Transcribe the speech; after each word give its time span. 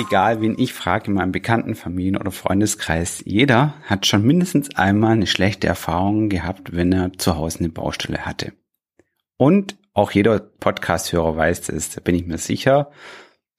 egal, 0.00 0.40
wen 0.40 0.58
ich 0.58 0.72
frage 0.72 1.08
in 1.08 1.14
meinem 1.14 1.32
bekannten 1.32 1.74
Familien- 1.74 2.16
oder 2.16 2.30
Freundeskreis, 2.30 3.22
jeder 3.26 3.74
hat 3.84 4.06
schon 4.06 4.24
mindestens 4.24 4.74
einmal 4.74 5.12
eine 5.12 5.26
schlechte 5.26 5.66
Erfahrung 5.66 6.28
gehabt, 6.28 6.74
wenn 6.74 6.92
er 6.92 7.12
zu 7.12 7.36
Hause 7.36 7.60
eine 7.60 7.68
Baustelle 7.68 8.24
hatte. 8.24 8.52
Und 9.36 9.76
auch 9.92 10.10
jeder 10.10 10.38
Podcast-Hörer 10.38 11.36
weiß 11.36 11.68
es, 11.68 11.90
da 11.90 12.00
bin 12.00 12.14
ich 12.14 12.26
mir 12.26 12.38
sicher, 12.38 12.90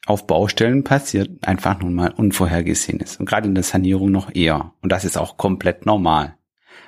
auf 0.08 0.26
Baustellen 0.26 0.84
passiert 0.84 1.48
einfach 1.48 1.80
nun 1.80 1.94
mal 1.94 2.12
Unvorhergesehenes. 2.12 3.18
Und 3.18 3.28
gerade 3.28 3.48
in 3.48 3.56
der 3.56 3.64
Sanierung 3.64 4.12
noch 4.12 4.34
eher. 4.34 4.74
Und 4.82 4.92
das 4.92 5.06
ist 5.06 5.18
auch 5.18 5.38
komplett 5.38 5.86
normal. 5.86 6.38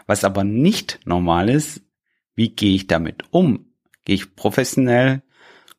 Was 0.08 0.24
aber 0.24 0.44
nicht 0.44 1.00
normal 1.06 1.50
ist, 1.50 1.82
wie 2.36 2.50
gehe 2.50 2.76
ich 2.76 2.88
damit 2.88 3.26
um? 3.32 3.68
Gehe 4.06 4.16
ich 4.16 4.36
professionell, 4.36 5.22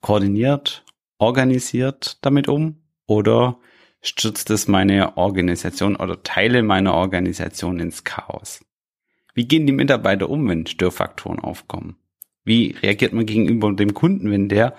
koordiniert, 0.01 0.85
organisiert 1.19 2.19
damit 2.25 2.49
um? 2.49 2.84
Oder 3.07 3.59
stürzt 4.03 4.51
es 4.51 4.69
meine 4.69 5.17
Organisation 5.17 5.97
oder 5.97 6.23
Teile 6.23 6.63
meiner 6.63 6.95
Organisation 6.95 7.81
ins 7.81 8.05
Chaos? 8.05 8.65
Wie 9.35 9.47
gehen 9.47 9.67
die 9.67 9.73
Mitarbeiter 9.73 10.31
um, 10.31 10.49
wenn 10.49 10.67
Störfaktoren 10.67 11.41
aufkommen? 11.41 11.97
Wie 12.45 12.77
reagiert 12.83 13.13
man 13.13 13.27
gegenüber 13.27 13.73
dem 13.73 13.95
Kunden, 13.95 14.31
wenn 14.31 14.49
der 14.49 14.77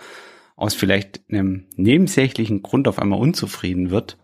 aus 0.56 0.74
vielleicht 0.74 1.22
einem 1.30 1.66
nebensächlichen 1.76 2.64
Grund 2.64 2.88
auf 2.88 3.00
einmal 3.00 3.20
unzufrieden 3.20 3.90
wird? 3.90 4.18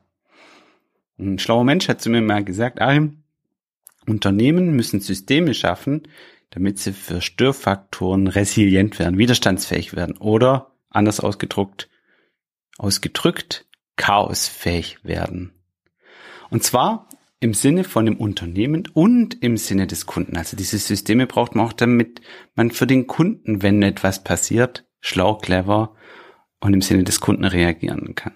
Ein 1.20 1.40
schlauer 1.40 1.64
Mensch 1.64 1.88
hat 1.88 2.02
zu 2.02 2.10
mir 2.10 2.22
mal 2.22 2.44
gesagt, 2.44 2.82
Arim, 2.82 3.24
Unternehmen 4.08 4.76
müssen 4.76 5.00
Systeme 5.00 5.54
schaffen, 5.54 6.08
damit 6.52 6.80
sie 6.80 6.94
für 6.94 7.22
Störfaktoren 7.22 8.28
resilient 8.28 9.00
werden, 9.00 9.18
widerstandsfähig 9.18 9.96
werden 9.96 10.18
oder 10.18 10.72
anders 10.90 11.20
ausgedruckt, 11.20 11.90
ausgedrückt, 12.78 13.66
chaosfähig 14.02 14.98
werden. 15.04 15.54
Und 16.50 16.64
zwar 16.64 17.08
im 17.40 17.54
Sinne 17.54 17.84
von 17.84 18.06
dem 18.06 18.18
Unternehmen 18.18 18.88
und 18.94 19.44
im 19.44 19.58
Sinne 19.58 19.86
des 19.86 20.08
Kunden. 20.08 20.38
Also 20.38 20.58
diese 20.58 20.80
Systeme 20.80 21.28
braucht 21.28 21.56
man 21.56 21.68
auch, 21.68 21.74
damit 21.74 22.20
man 22.56 22.72
für 22.72 22.88
den 22.88 23.06
Kunden, 23.06 23.62
wenn 23.62 23.84
etwas 23.84 24.24
passiert, 24.24 24.86
schlau, 25.02 25.36
clever 25.36 25.96
und 26.60 26.74
im 26.74 26.82
Sinne 26.82 27.04
des 27.04 27.20
Kunden 27.20 27.46
reagieren 27.46 28.16
kann. 28.16 28.34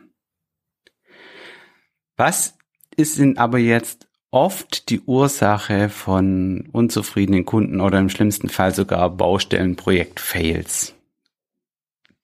Was 2.16 2.58
ist 2.96 3.18
denn 3.18 3.40
aber 3.40 3.58
jetzt 3.58 4.08
oft 4.30 4.90
die 4.90 5.02
Ursache 5.02 5.90
von 5.90 6.70
unzufriedenen 6.72 7.46
Kunden 7.46 7.82
oder 7.82 7.98
im 8.00 8.10
schlimmsten 8.10 8.50
Fall 8.50 8.74
sogar 8.74 9.10
Baustellenprojekt-Fails? 9.10 10.95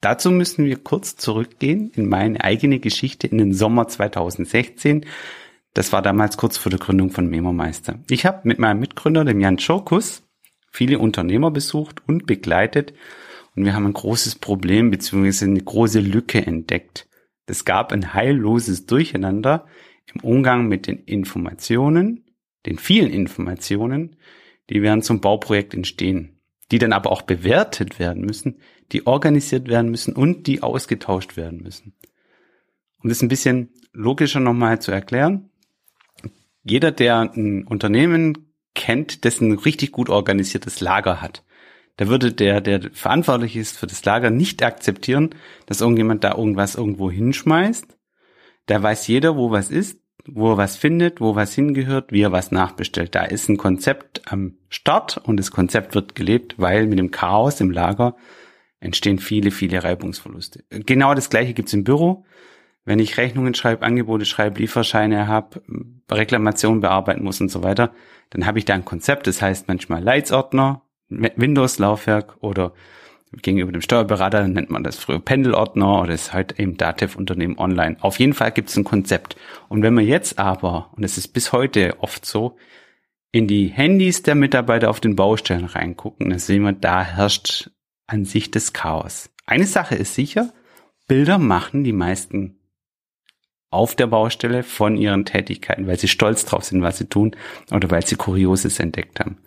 Dazu 0.02 0.32
müssen 0.32 0.66
wir 0.66 0.78
kurz 0.78 1.16
zurückgehen 1.16 1.92
in 1.96 2.10
meine 2.10 2.44
eigene 2.44 2.80
Geschichte 2.80 3.28
in 3.28 3.38
den 3.38 3.54
Sommer 3.54 3.88
2016. 3.88 5.06
Das 5.74 5.94
war 5.94 6.02
damals 6.02 6.38
kurz 6.38 6.58
vor 6.58 6.72
der 6.72 6.80
Gründung 6.80 7.12
von 7.12 7.30
Memo-Meister. 7.30 8.00
Ich 8.10 8.26
habe 8.26 8.42
mit 8.44 8.58
meinem 8.58 8.80
Mitgründer, 8.80 9.24
dem 9.24 9.40
Jan 9.40 9.60
Schurkus, 9.60 10.24
viele 10.72 10.98
Unternehmer 10.98 11.52
besucht 11.52 12.02
und 12.08 12.26
begleitet 12.26 12.94
und 13.56 13.64
wir 13.64 13.76
haben 13.76 13.86
ein 13.86 13.94
großes 13.94 14.36
Problem 14.36 14.90
bzw. 14.90 15.46
eine 15.46 15.62
große 15.62 16.00
Lücke 16.00 16.46
entdeckt. 16.46 17.08
Es 17.46 17.66
gab 17.66 17.92
ein 17.92 18.14
heilloses 18.14 18.86
Durcheinander 18.86 19.68
im 20.14 20.22
Umgang 20.22 20.68
mit 20.68 20.88
den 20.88 21.00
Informationen, 21.00 22.26
den 22.66 22.78
vielen 22.78 23.12
Informationen, 23.12 24.16
die 24.70 24.82
während 24.82 25.04
zum 25.04 25.22
Bauprojekt 25.22 25.74
entstehen, 25.74 26.41
die 26.72 26.80
dann 26.80 26.94
aber 26.94 27.11
auch 27.11 27.22
bewertet 27.22 28.00
werden 28.00 28.25
müssen, 28.25 28.59
die 28.91 29.05
organisiert 29.05 29.67
werden 29.67 29.91
müssen 29.91 30.16
und 30.16 30.47
die 30.47 30.64
ausgetauscht 30.64 31.38
werden 31.38 31.61
müssen. 31.61 31.94
Um 33.03 33.09
das 33.09 33.22
ein 33.22 33.27
bisschen 33.27 33.69
logischer 33.94 34.39
nochmal 34.39 34.81
zu 34.81 34.92
erklären, 34.92 35.49
jeder, 36.64 36.92
der 36.92 37.33
ein 37.36 37.65
Unternehmen 37.65 38.54
kennt, 38.73 39.23
dessen 39.23 39.58
richtig 39.58 39.92
gut 39.92 40.10
organisiertes 40.10 40.80
Lager 40.80 41.21
hat, 41.21 41.43
da 41.98 42.08
würde 42.08 42.31
der, 42.31 42.61
der 42.61 42.89
verantwortlich 42.93 43.55
ist 43.55 43.77
für 43.77 43.87
das 43.87 44.04
Lager, 44.05 44.30
nicht 44.30 44.64
akzeptieren, 44.64 45.36
dass 45.65 45.81
irgendjemand 45.81 46.23
da 46.23 46.36
irgendwas 46.36 46.76
irgendwo 46.76 47.11
hinschmeißt. 47.11 47.98
Da 48.65 48.81
weiß 48.81 49.08
jeder, 49.08 49.36
wo 49.36 49.52
was 49.52 49.70
ist, 49.70 50.01
wo 50.27 50.52
er 50.52 50.58
was 50.58 50.76
findet, 50.76 51.21
wo 51.21 51.36
was 51.36 51.54
hingehört, 51.54 52.11
wie 52.11 52.21
er 52.21 52.32
was 52.32 52.52
nachbestellt. 52.52 53.15
Da 53.15 53.23
ist 53.23 53.49
ein 53.49 53.58
Konzept 53.58 54.21
am 54.32 54.55
Start 54.70 55.17
und 55.17 55.37
das 55.37 55.52
Konzept 55.52 55.95
wird 55.95 56.15
gelebt, 56.15 56.55
weil 56.58 56.87
mit 56.87 56.99
dem 56.99 57.11
Chaos 57.11 57.59
im 57.61 57.71
Lager 57.71 58.15
entstehen 58.80 59.20
viele, 59.20 59.52
viele 59.52 59.83
Reibungsverluste. 59.83 60.64
Genau 60.70 61.14
das 61.14 61.30
gleiche 61.30 61.54
gibt's 61.54 61.73
im 61.73 61.83
Büro. 61.83 62.26
Wenn 62.83 62.99
ich 62.99 63.17
Rechnungen 63.17 63.54
schreibe, 63.54 63.86
Angebote 63.86 64.26
schreibe, 64.26 64.60
Lieferscheine 64.60 65.27
habe, 65.27 65.61
Reklamationen 66.10 66.81
bearbeiten 66.81 67.23
muss 67.23 67.39
und 67.39 67.49
so 67.49 67.64
weiter, 67.64 67.93
dann 68.31 68.45
habe 68.45 68.58
ich 68.58 68.65
da 68.65 68.73
ein 68.73 68.86
Konzept, 68.86 69.27
das 69.27 69.42
heißt 69.42 69.67
manchmal 69.67 70.04
Leitsordner, 70.04 70.81
Windows-Laufwerk 71.10 72.37
oder 72.39 72.73
gegenüber 73.31 73.71
dem 73.71 73.81
Steuerberater 73.81 74.47
nennt 74.47 74.69
man 74.69 74.83
das 74.83 74.97
früher 74.97 75.19
Pendelordner 75.19 76.02
oder 76.02 76.14
ist 76.14 76.33
halt 76.33 76.59
eben 76.59 76.77
Datev-Unternehmen 76.77 77.58
online. 77.58 77.97
Auf 78.02 78.19
jeden 78.19 78.33
Fall 78.33 78.52
gibt 78.52 78.69
es 78.69 78.77
ein 78.77 78.83
Konzept. 78.83 79.37
Und 79.69 79.83
wenn 79.83 79.93
man 79.93 80.05
jetzt 80.05 80.37
aber, 80.37 80.89
und 80.95 81.03
es 81.03 81.17
ist 81.17 81.30
bis 81.30 81.52
heute 81.53 81.95
oft 81.99 82.25
so, 82.25 82.58
in 83.31 83.47
die 83.47 83.67
Handys 83.67 84.23
der 84.23 84.36
Mitarbeiter 84.36 84.89
auf 84.89 84.99
den 84.99 85.15
Baustellen 85.15 85.65
reingucken, 85.65 86.30
dann 86.30 86.39
sehen 86.39 86.64
wir, 86.64 86.73
da 86.73 87.03
herrscht 87.03 87.71
an 88.08 88.25
sich 88.25 88.52
das 88.52 88.73
Chaos. 88.73 89.30
Eine 89.45 89.65
Sache 89.65 89.95
ist 89.95 90.15
sicher, 90.15 90.52
Bilder 91.08 91.37
machen 91.37 91.83
die 91.86 91.93
meisten 91.93 92.58
auf 93.69 93.95
der 93.95 94.08
Baustelle 94.08 94.63
von 94.63 94.98
ihren 94.98 95.23
Tätigkeiten, 95.23 95.87
weil 95.87 95.98
sie 95.98 96.09
stolz 96.09 96.43
drauf 96.43 96.65
sind, 96.65 96.81
was 96.81 96.98
sie 96.98 97.05
tun 97.05 97.36
oder 97.71 97.89
weil 97.89 98.05
sie 98.05 98.17
Kurioses 98.17 98.80
entdeckt 98.80 99.21
haben. 99.21 99.37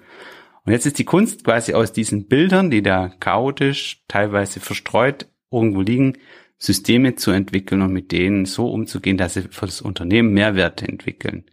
Und 0.65 0.73
jetzt 0.73 0.87
ist 0.87 0.99
die 0.99 1.05
Kunst 1.05 1.45
quasi 1.45 1.75
aus 1.75 1.93
diesen 1.93 2.27
Bildern, 2.27 2.71
die 2.71 2.83
da 2.83 3.09
chaotisch, 3.21 4.03
teilweise 4.09 4.61
verstreut 4.61 5.29
irgendwo 5.51 5.83
liegen, 5.83 6.15
Systeme 6.59 7.17
zu 7.17 7.31
entwickeln 7.31 7.83
und 7.83 7.93
mit 7.93 8.13
denen 8.13 8.47
so 8.47 8.71
umzugehen, 8.71 9.19
dass 9.19 9.35
sie 9.35 9.43
für 9.43 9.67
das 9.67 9.83
Unternehmen 9.83 10.33
Mehrwerte 10.33 10.89
entwickeln. 10.89 11.45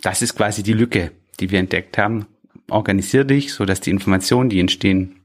Das 0.00 0.22
ist 0.22 0.36
quasi 0.36 0.62
die 0.62 0.72
Lücke, 0.72 1.12
die 1.40 1.50
wir 1.50 1.58
entdeckt 1.58 1.98
haben. 1.98 2.26
Organisier 2.70 3.24
dich, 3.24 3.52
so 3.52 3.64
dass 3.64 3.80
die 3.80 3.90
Informationen, 3.90 4.48
die 4.48 4.60
entstehen, 4.60 5.20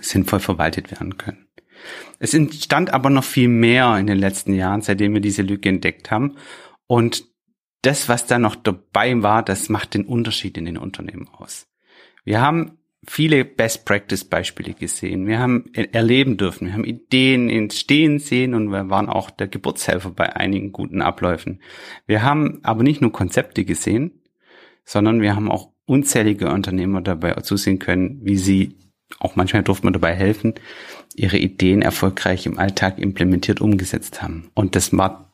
sinnvoll 0.00 0.40
verwaltet 0.40 0.90
werden 0.90 1.16
können. 1.16 1.46
Es 2.18 2.34
entstand 2.34 2.92
aber 2.92 3.10
noch 3.10 3.24
viel 3.24 3.48
mehr 3.48 3.96
in 3.98 4.06
den 4.06 4.18
letzten 4.18 4.54
Jahren, 4.54 4.82
seitdem 4.82 5.14
wir 5.14 5.20
diese 5.20 5.42
Lücke 5.42 5.68
entdeckt 5.68 6.10
haben. 6.10 6.36
Und 6.86 7.24
das, 7.82 8.08
was 8.08 8.26
da 8.26 8.38
noch 8.38 8.56
dabei 8.56 9.22
war, 9.22 9.42
das 9.42 9.68
macht 9.68 9.94
den 9.94 10.04
Unterschied 10.04 10.56
in 10.58 10.64
den 10.64 10.78
Unternehmen 10.78 11.28
aus. 11.28 11.68
Wir 12.24 12.40
haben 12.40 12.78
viele 13.06 13.44
Best 13.44 13.84
Practice 13.84 14.24
Beispiele 14.24 14.74
gesehen. 14.74 15.26
Wir 15.26 15.38
haben 15.38 15.72
erleben 15.72 16.36
dürfen. 16.36 16.66
Wir 16.66 16.74
haben 16.74 16.84
Ideen 16.84 17.48
entstehen 17.48 18.18
sehen 18.18 18.54
und 18.54 18.70
wir 18.70 18.90
waren 18.90 19.08
auch 19.08 19.30
der 19.30 19.48
Geburtshelfer 19.48 20.10
bei 20.10 20.34
einigen 20.34 20.72
guten 20.72 21.00
Abläufen. 21.00 21.62
Wir 22.06 22.22
haben 22.22 22.60
aber 22.62 22.82
nicht 22.82 23.00
nur 23.00 23.12
Konzepte 23.12 23.64
gesehen, 23.64 24.22
sondern 24.84 25.20
wir 25.20 25.36
haben 25.36 25.50
auch 25.50 25.70
unzählige 25.86 26.50
Unternehmer 26.50 27.00
dabei 27.00 27.34
zusehen 27.34 27.78
können, 27.78 28.20
wie 28.22 28.36
sie 28.36 28.76
auch 29.20 29.36
manchmal 29.36 29.62
durfte 29.62 29.86
man 29.86 29.94
dabei 29.94 30.14
helfen, 30.14 30.54
ihre 31.14 31.38
Ideen 31.38 31.82
erfolgreich 31.82 32.44
im 32.46 32.58
Alltag 32.58 32.98
implementiert 32.98 33.60
umgesetzt 33.60 34.22
haben. 34.22 34.50
Und 34.54 34.76
das 34.76 34.96
war, 34.96 35.32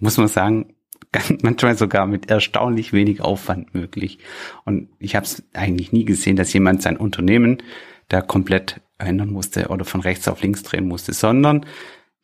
muss 0.00 0.18
man 0.18 0.28
sagen, 0.28 0.75
manchmal 1.42 1.76
sogar 1.76 2.06
mit 2.06 2.30
erstaunlich 2.30 2.92
wenig 2.92 3.20
Aufwand 3.20 3.74
möglich. 3.74 4.18
Und 4.64 4.88
ich 4.98 5.16
habe 5.16 5.26
es 5.26 5.42
eigentlich 5.52 5.92
nie 5.92 6.04
gesehen, 6.04 6.36
dass 6.36 6.52
jemand 6.52 6.82
sein 6.82 6.96
Unternehmen 6.96 7.62
da 8.08 8.20
komplett 8.20 8.80
ändern 8.98 9.30
musste 9.30 9.68
oder 9.68 9.84
von 9.84 10.00
rechts 10.00 10.28
auf 10.28 10.42
links 10.42 10.62
drehen 10.62 10.88
musste, 10.88 11.12
sondern 11.12 11.66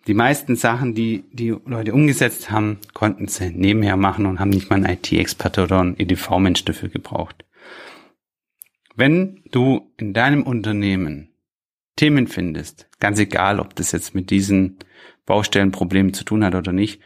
die 0.06 0.14
meisten 0.14 0.56
Sachen, 0.56 0.94
die 0.94 1.24
die 1.32 1.54
Leute 1.64 1.92
umgesetzt 1.92 2.50
haben, 2.50 2.78
konnten 2.92 3.28
sie 3.28 3.50
nebenher 3.50 3.96
machen 3.96 4.26
und 4.26 4.40
haben 4.40 4.50
nicht 4.50 4.68
mal 4.68 4.76
einen 4.76 4.96
IT-Experte 4.96 5.62
oder 5.62 5.80
einen 5.80 5.98
EDV-Mensch 5.98 6.64
dafür 6.64 6.88
gebraucht. 6.88 7.44
Wenn 8.96 9.42
du 9.50 9.92
in 9.96 10.12
deinem 10.12 10.42
Unternehmen 10.42 11.28
Themen 11.96 12.26
findest, 12.26 12.88
ganz 13.00 13.18
egal, 13.18 13.60
ob 13.60 13.76
das 13.76 13.92
jetzt 13.92 14.14
mit 14.14 14.30
diesen 14.30 14.78
Baustellenproblemen 15.26 16.14
zu 16.14 16.24
tun 16.24 16.44
hat 16.44 16.54
oder 16.54 16.72
nicht, 16.72 17.00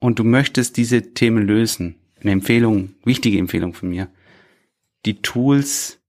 und 0.00 0.18
du 0.18 0.24
möchtest 0.24 0.76
diese 0.76 1.14
Themen 1.14 1.46
lösen, 1.46 1.96
eine 2.20 2.32
Empfehlung, 2.32 2.94
wichtige 3.04 3.38
Empfehlung 3.38 3.74
von 3.74 3.90
mir, 3.90 4.08
die 5.04 5.22
Tools 5.22 6.00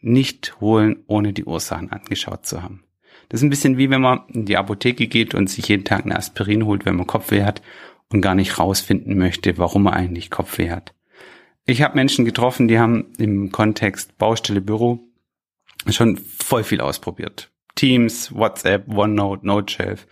nicht 0.00 0.60
holen, 0.60 1.02
ohne 1.06 1.32
die 1.32 1.44
Ursachen 1.44 1.90
angeschaut 1.90 2.46
zu 2.46 2.62
haben. 2.62 2.84
Das 3.28 3.40
ist 3.40 3.44
ein 3.44 3.50
bisschen 3.50 3.78
wie 3.78 3.90
wenn 3.90 4.02
man 4.02 4.20
in 4.28 4.44
die 4.44 4.56
Apotheke 4.56 5.06
geht 5.06 5.34
und 5.34 5.48
sich 5.48 5.68
jeden 5.68 5.84
Tag 5.84 6.04
eine 6.04 6.16
Aspirin 6.16 6.66
holt, 6.66 6.84
wenn 6.84 6.96
man 6.96 7.06
Kopfweh 7.06 7.42
hat 7.42 7.62
und 8.10 8.20
gar 8.20 8.34
nicht 8.34 8.58
rausfinden 8.58 9.16
möchte, 9.16 9.56
warum 9.56 9.84
man 9.84 9.94
eigentlich 9.94 10.30
Kopfweh 10.30 10.70
hat. 10.70 10.94
Ich 11.66 11.82
habe 11.82 11.94
Menschen 11.94 12.26
getroffen, 12.26 12.68
die 12.68 12.78
haben 12.78 13.12
im 13.16 13.50
Kontext 13.50 14.18
Baustelle 14.18 14.60
Büro 14.60 15.00
schon 15.88 16.18
voll 16.18 16.64
viel 16.64 16.80
ausprobiert. 16.80 17.50
Teams, 17.74 18.34
WhatsApp, 18.34 18.88
OneNote, 18.88 19.46
NoteShelf. 19.46 20.06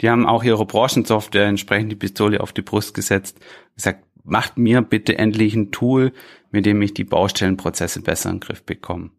Die 0.00 0.10
haben 0.10 0.26
auch 0.26 0.42
ihre 0.42 0.66
Branchensoftware 0.66 1.46
entsprechend 1.46 1.92
die 1.92 1.96
Pistole 1.96 2.40
auf 2.40 2.52
die 2.52 2.62
Brust 2.62 2.94
gesetzt, 2.94 3.38
gesagt, 3.76 4.04
macht 4.24 4.56
mir 4.58 4.82
bitte 4.82 5.18
endlich 5.18 5.54
ein 5.54 5.70
Tool, 5.70 6.12
mit 6.50 6.66
dem 6.66 6.82
ich 6.82 6.94
die 6.94 7.04
Baustellenprozesse 7.04 8.02
besser 8.02 8.30
in 8.30 8.36
den 8.36 8.40
Griff 8.40 8.64
bekomme. 8.64 9.10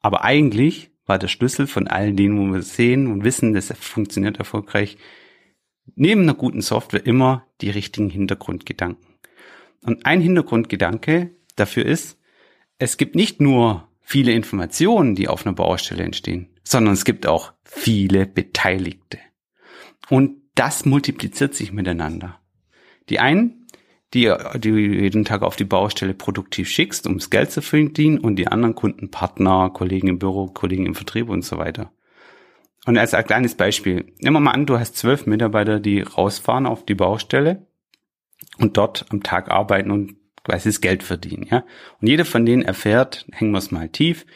Aber 0.00 0.24
eigentlich 0.24 0.90
war 1.06 1.18
der 1.18 1.28
Schlüssel 1.28 1.66
von 1.66 1.88
allen 1.88 2.16
denen, 2.16 2.38
wo 2.38 2.54
wir 2.54 2.62
sehen 2.62 3.06
und 3.06 3.24
wissen, 3.24 3.54
das 3.54 3.72
funktioniert 3.78 4.38
erfolgreich, 4.38 4.98
neben 5.94 6.22
einer 6.22 6.34
guten 6.34 6.60
Software 6.60 7.06
immer 7.06 7.46
die 7.60 7.70
richtigen 7.70 8.10
Hintergrundgedanken. 8.10 9.06
Und 9.82 10.04
ein 10.04 10.20
Hintergrundgedanke 10.20 11.30
dafür 11.54 11.86
ist, 11.86 12.18
es 12.78 12.96
gibt 12.96 13.14
nicht 13.14 13.40
nur 13.40 13.88
viele 14.00 14.32
Informationen, 14.32 15.14
die 15.14 15.28
auf 15.28 15.46
einer 15.46 15.54
Baustelle 15.54 16.02
entstehen, 16.02 16.48
sondern 16.66 16.94
es 16.94 17.04
gibt 17.04 17.26
auch 17.28 17.52
viele 17.64 18.26
Beteiligte. 18.26 19.18
Und 20.10 20.42
das 20.56 20.84
multipliziert 20.84 21.54
sich 21.54 21.72
miteinander. 21.72 22.40
Die 23.08 23.20
einen, 23.20 23.68
die, 24.14 24.32
die 24.56 24.70
jeden 24.70 25.24
Tag 25.24 25.42
auf 25.42 25.54
die 25.54 25.64
Baustelle 25.64 26.12
produktiv 26.12 26.68
schickst, 26.68 27.06
um 27.06 27.18
das 27.18 27.30
Geld 27.30 27.52
zu 27.52 27.62
verdienen, 27.62 28.18
und 28.18 28.36
die 28.36 28.48
anderen 28.48 28.74
Kunden, 28.74 29.12
Partner, 29.12 29.70
Kollegen 29.72 30.08
im 30.08 30.18
Büro, 30.18 30.46
Kollegen 30.46 30.86
im 30.86 30.96
Vertrieb 30.96 31.28
und 31.28 31.42
so 31.42 31.56
weiter. 31.56 31.92
Und 32.84 32.98
als 32.98 33.14
ein 33.14 33.24
kleines 33.24 33.54
Beispiel, 33.54 34.12
nehmen 34.18 34.36
wir 34.36 34.40
mal 34.40 34.50
an, 34.50 34.66
du 34.66 34.78
hast 34.78 34.96
zwölf 34.96 35.26
Mitarbeiter, 35.26 35.78
die 35.78 36.00
rausfahren 36.00 36.66
auf 36.66 36.84
die 36.84 36.94
Baustelle 36.94 37.66
und 38.58 38.76
dort 38.76 39.06
am 39.10 39.22
Tag 39.22 39.50
arbeiten 39.50 39.92
und 39.92 40.16
quasi 40.42 40.68
das 40.68 40.80
Geld 40.80 41.04
verdienen, 41.04 41.46
ja. 41.48 41.64
Und 42.00 42.08
jeder 42.08 42.24
von 42.24 42.44
denen 42.44 42.62
erfährt, 42.62 43.26
hängen 43.32 43.52
wir 43.52 43.58
es 43.58 43.70
mal 43.70 43.88
tief, 43.88 44.26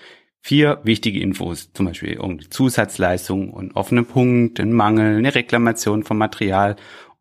vier 0.41 0.81
wichtige 0.85 1.21
Infos, 1.21 1.73
zum 1.73 1.87
Beispiel 1.87 2.13
irgendwie 2.15 2.49
Zusatzleistung 2.49 3.51
und 3.51 3.77
offene 3.77 4.03
Punkt, 4.03 4.61
ein 4.61 4.73
Mangel, 4.73 5.17
eine 5.17 5.35
Reklamation 5.35 6.03
vom 6.03 6.19
Material 6.19 6.77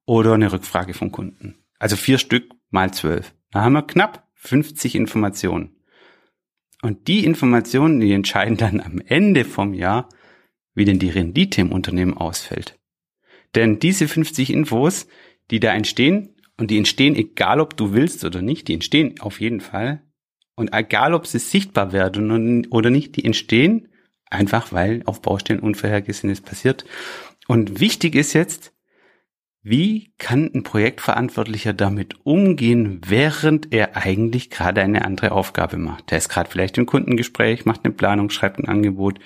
oder 0.05 0.33
eine 0.33 0.51
Rückfrage 0.51 0.93
vom 0.93 1.11
Kunden. 1.11 1.55
Also 1.77 1.95
vier 1.95 2.17
Stück 2.17 2.51
mal 2.69 2.93
zwölf. 2.93 3.33
Da 3.51 3.61
haben 3.61 3.73
wir 3.73 3.83
knapp 3.83 4.27
50 4.35 4.95
Informationen. 4.95 5.75
Und 6.81 7.07
die 7.07 7.25
Informationen, 7.25 7.99
die 7.99 8.13
entscheiden 8.13 8.57
dann 8.57 8.79
am 8.79 9.01
Ende 9.05 9.43
vom 9.43 9.73
Jahr, 9.73 10.07
wie 10.73 10.85
denn 10.85 10.99
die 10.99 11.09
Rendite 11.09 11.61
im 11.61 11.71
Unternehmen 11.71 12.15
ausfällt. 12.15 12.79
Denn 13.55 13.79
diese 13.79 14.07
50 14.07 14.51
Infos, 14.51 15.07
die 15.51 15.59
da 15.59 15.73
entstehen, 15.73 16.35
und 16.57 16.71
die 16.71 16.77
entstehen 16.77 17.15
egal 17.15 17.59
ob 17.59 17.75
du 17.77 17.93
willst 17.93 18.25
oder 18.25 18.41
nicht, 18.41 18.67
die 18.67 18.73
entstehen 18.73 19.19
auf 19.19 19.39
jeden 19.39 19.61
Fall. 19.61 20.03
Und 20.59 20.73
egal 20.73 21.13
ob 21.13 21.25
sie 21.25 21.39
sichtbar 21.39 21.93
werden 21.93 22.67
oder 22.69 22.89
nicht, 22.89 23.15
die 23.15 23.23
entstehen 23.23 23.87
einfach, 24.29 24.73
weil 24.73 25.03
auf 25.05 25.21
Baustellen 25.21 25.61
Unvorhergesehenes 25.61 26.41
passiert. 26.41 26.83
Und 27.47 27.79
wichtig 27.79 28.13
ist 28.13 28.33
jetzt, 28.33 28.73
wie 29.61 30.11
kann 30.17 30.51
ein 30.53 30.63
Projektverantwortlicher 30.63 31.71
damit 31.71 32.25
umgehen, 32.25 32.99
während 33.07 33.71
er 33.71 33.95
eigentlich 33.95 34.49
gerade 34.49 34.81
eine 34.81 35.05
andere 35.05 35.31
Aufgabe 35.31 35.77
macht? 35.77 36.11
Der 36.11 36.17
ist 36.17 36.27
gerade 36.27 36.49
vielleicht 36.51 36.77
im 36.77 36.85
Kundengespräch, 36.85 37.63
macht 37.63 37.85
eine 37.85 37.93
Planung, 37.93 38.29
schreibt 38.29 38.59
ein 38.59 38.67
Angebot, 38.67 39.17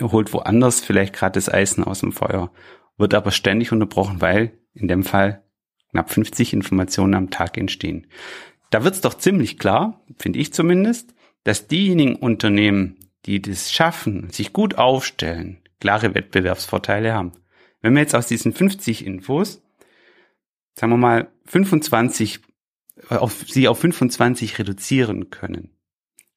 holt 0.00 0.32
woanders 0.32 0.80
vielleicht 0.80 1.14
gerade 1.14 1.34
das 1.34 1.48
Eisen 1.48 1.84
aus 1.84 2.00
dem 2.00 2.10
Feuer, 2.10 2.50
wird 2.96 3.14
aber 3.14 3.30
ständig 3.30 3.70
unterbrochen, 3.70 4.20
weil 4.20 4.58
in 4.74 4.88
dem 4.88 5.04
Fall 5.04 5.44
knapp 5.92 6.10
50 6.10 6.54
Informationen 6.54 7.14
am 7.14 7.30
Tag 7.30 7.56
entstehen. 7.56 8.08
Da 8.72 8.82
wird 8.82 8.94
es 8.94 9.00
doch 9.00 9.14
ziemlich 9.14 9.58
klar, 9.58 10.00
finde 10.18 10.40
ich 10.40 10.52
zumindest, 10.52 11.14
dass 11.44 11.68
diejenigen 11.68 12.16
Unternehmen, 12.16 12.96
die 13.26 13.40
das 13.40 13.72
schaffen, 13.72 14.30
sich 14.30 14.52
gut 14.52 14.76
aufstellen, 14.76 15.58
klare 15.78 16.14
Wettbewerbsvorteile 16.14 17.12
haben. 17.12 17.32
Wenn 17.80 17.94
wir 17.94 18.00
jetzt 18.00 18.14
aus 18.14 18.26
diesen 18.26 18.52
50 18.52 19.06
Infos 19.06 19.62
sagen 20.74 20.92
wir 20.92 20.96
mal, 20.96 21.28
25, 21.46 22.40
auf, 23.08 23.44
sie 23.46 23.68
auf 23.68 23.78
25 23.78 24.58
reduzieren 24.58 25.30
können. 25.30 25.70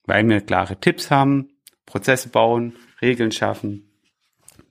Weil 0.03 0.27
wir 0.27 0.41
klare 0.41 0.79
Tipps 0.79 1.11
haben, 1.11 1.49
Prozesse 1.85 2.29
bauen, 2.29 2.73
Regeln 3.01 3.31
schaffen, 3.31 3.89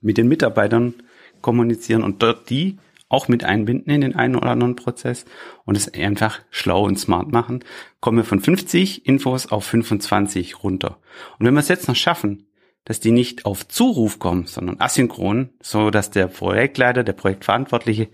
mit 0.00 0.18
den 0.18 0.28
Mitarbeitern 0.28 0.94
kommunizieren 1.40 2.02
und 2.02 2.22
dort 2.22 2.50
die 2.50 2.78
auch 3.08 3.28
mit 3.28 3.44
einbinden 3.44 3.92
in 3.92 4.00
den 4.00 4.16
einen 4.16 4.36
oder 4.36 4.50
anderen 4.50 4.76
Prozess 4.76 5.24
und 5.64 5.76
es 5.76 5.92
einfach 5.92 6.40
schlau 6.50 6.84
und 6.84 6.98
smart 6.98 7.30
machen, 7.30 7.64
kommen 8.00 8.18
wir 8.18 8.24
von 8.24 8.40
50 8.40 9.06
Infos 9.06 9.46
auf 9.46 9.64
25 9.64 10.62
runter. 10.62 10.98
Und 11.38 11.46
wenn 11.46 11.54
wir 11.54 11.60
es 11.60 11.68
jetzt 11.68 11.88
noch 11.88 11.96
schaffen, 11.96 12.46
dass 12.84 13.00
die 13.00 13.12
nicht 13.12 13.46
auf 13.46 13.66
Zuruf 13.66 14.18
kommen, 14.18 14.46
sondern 14.46 14.80
asynchron, 14.80 15.50
so 15.60 15.90
dass 15.90 16.10
der 16.10 16.26
Projektleiter, 16.26 17.02
der 17.02 17.14
Projektverantwortliche 17.14 18.08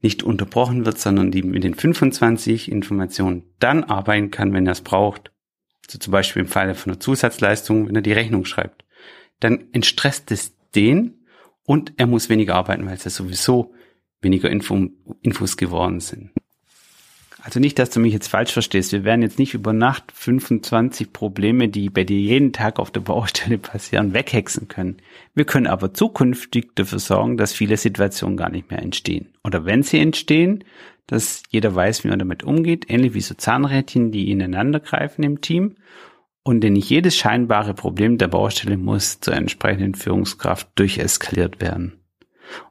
nicht 0.00 0.22
unterbrochen 0.22 0.84
wird, 0.84 0.98
sondern 0.98 1.30
die 1.30 1.42
mit 1.42 1.64
den 1.64 1.74
25 1.74 2.70
Informationen 2.70 3.44
dann 3.58 3.84
arbeiten 3.84 4.30
kann, 4.30 4.52
wenn 4.52 4.66
er 4.66 4.72
es 4.72 4.82
braucht. 4.82 5.32
Also 5.86 5.98
zum 5.98 6.12
Beispiel 6.12 6.42
im 6.42 6.48
Falle 6.48 6.74
von 6.74 6.92
einer 6.92 7.00
Zusatzleistung, 7.00 7.88
wenn 7.88 7.96
er 7.96 8.02
die 8.02 8.12
Rechnung 8.12 8.44
schreibt. 8.44 8.84
Dann 9.40 9.68
entstresst 9.72 10.30
es 10.30 10.56
den 10.74 11.26
und 11.64 11.94
er 11.96 12.06
muss 12.06 12.28
weniger 12.28 12.54
arbeiten, 12.54 12.86
weil 12.86 12.94
es 12.94 13.04
ja 13.04 13.10
sowieso 13.10 13.74
weniger 14.24 14.50
Info, 14.50 14.88
Infos 15.22 15.56
geworden 15.56 16.00
sind. 16.00 16.30
Also 17.44 17.60
nicht, 17.60 17.78
dass 17.78 17.90
du 17.90 18.00
mich 18.00 18.14
jetzt 18.14 18.28
falsch 18.28 18.52
verstehst. 18.52 18.92
Wir 18.92 19.04
werden 19.04 19.20
jetzt 19.20 19.38
nicht 19.38 19.52
über 19.52 19.74
Nacht 19.74 20.12
25 20.12 21.12
Probleme, 21.12 21.68
die 21.68 21.90
bei 21.90 22.02
dir 22.02 22.18
jeden 22.18 22.54
Tag 22.54 22.78
auf 22.78 22.90
der 22.90 23.02
Baustelle 23.02 23.58
passieren, 23.58 24.14
weghexen 24.14 24.66
können. 24.66 24.96
Wir 25.34 25.44
können 25.44 25.66
aber 25.66 25.92
zukünftig 25.92 26.70
dafür 26.74 26.98
sorgen, 26.98 27.36
dass 27.36 27.52
viele 27.52 27.76
Situationen 27.76 28.38
gar 28.38 28.48
nicht 28.48 28.70
mehr 28.70 28.80
entstehen. 28.80 29.34
Oder 29.44 29.66
wenn 29.66 29.82
sie 29.82 29.98
entstehen, 29.98 30.64
dass 31.06 31.42
jeder 31.50 31.74
weiß, 31.74 32.02
wie 32.02 32.08
man 32.08 32.18
damit 32.18 32.44
umgeht, 32.44 32.86
ähnlich 32.88 33.12
wie 33.12 33.20
so 33.20 33.34
Zahnrädchen, 33.34 34.10
die 34.10 34.30
ineinander 34.30 34.80
greifen 34.80 35.22
im 35.22 35.42
Team. 35.42 35.76
Und 36.44 36.62
denn 36.62 36.72
nicht 36.72 36.88
jedes 36.88 37.14
scheinbare 37.14 37.74
Problem 37.74 38.16
der 38.16 38.28
Baustelle 38.28 38.78
muss 38.78 39.20
zur 39.20 39.34
entsprechenden 39.34 39.94
Führungskraft 39.94 40.68
durcheskaliert 40.76 41.60
werden. 41.60 42.03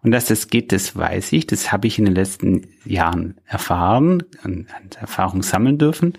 Und 0.01 0.11
dass 0.11 0.25
das 0.25 0.47
geht, 0.47 0.71
das 0.71 0.95
weiß 0.95 1.33
ich, 1.33 1.47
das 1.47 1.71
habe 1.71 1.87
ich 1.87 1.99
in 1.99 2.05
den 2.05 2.15
letzten 2.15 2.67
Jahren 2.85 3.35
erfahren 3.45 4.23
und 4.43 4.67
Erfahrung 4.99 5.43
sammeln 5.43 5.77
dürfen. 5.77 6.13